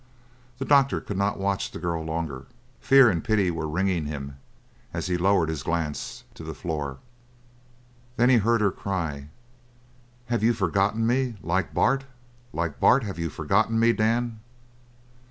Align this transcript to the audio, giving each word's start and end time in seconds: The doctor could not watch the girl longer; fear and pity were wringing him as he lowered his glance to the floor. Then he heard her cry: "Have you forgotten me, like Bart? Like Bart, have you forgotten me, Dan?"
The 0.57 0.65
doctor 0.65 0.99
could 0.99 1.15
not 1.19 1.37
watch 1.37 1.69
the 1.69 1.77
girl 1.77 2.03
longer; 2.03 2.47
fear 2.79 3.07
and 3.11 3.23
pity 3.23 3.51
were 3.51 3.67
wringing 3.67 4.07
him 4.07 4.37
as 4.95 5.05
he 5.05 5.15
lowered 5.15 5.47
his 5.49 5.61
glance 5.61 6.23
to 6.33 6.43
the 6.43 6.55
floor. 6.55 6.97
Then 8.15 8.27
he 8.31 8.37
heard 8.37 8.61
her 8.61 8.71
cry: 8.71 9.29
"Have 10.25 10.41
you 10.41 10.53
forgotten 10.55 11.05
me, 11.05 11.35
like 11.43 11.75
Bart? 11.75 12.05
Like 12.51 12.79
Bart, 12.79 13.03
have 13.03 13.19
you 13.19 13.29
forgotten 13.29 13.79
me, 13.79 13.93
Dan?" 13.93 14.39